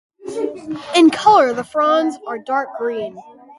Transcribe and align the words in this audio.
In 0.95 1.11
colour 1.11 1.53
the 1.53 1.63
fronds 1.63 2.17
are 2.25 2.39
dark 2.39 2.69
green. 2.79 3.19